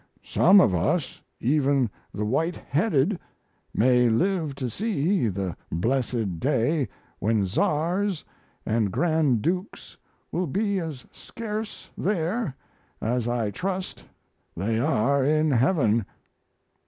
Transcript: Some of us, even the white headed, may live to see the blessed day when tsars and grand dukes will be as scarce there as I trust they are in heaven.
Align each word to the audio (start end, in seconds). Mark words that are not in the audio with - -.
Some 0.23 0.59
of 0.59 0.73
us, 0.73 1.21
even 1.39 1.87
the 2.11 2.25
white 2.25 2.55
headed, 2.55 3.19
may 3.71 4.09
live 4.09 4.55
to 4.55 4.67
see 4.67 5.27
the 5.27 5.55
blessed 5.71 6.39
day 6.39 6.89
when 7.19 7.45
tsars 7.45 8.25
and 8.65 8.91
grand 8.91 9.43
dukes 9.43 9.97
will 10.31 10.47
be 10.47 10.79
as 10.79 11.05
scarce 11.11 11.91
there 11.95 12.55
as 12.99 13.27
I 13.27 13.51
trust 13.51 14.03
they 14.57 14.79
are 14.79 15.23
in 15.23 15.51
heaven. 15.51 16.07